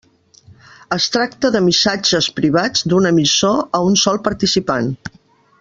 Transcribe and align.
Es 0.95 1.05
tracta 1.15 1.51
de 1.57 1.61
missatges 1.67 2.29
privats 2.41 2.87
d'un 2.93 3.11
emissor 3.13 3.63
a 3.81 3.85
un 3.93 4.03
sol 4.07 4.23
participant. 4.31 4.93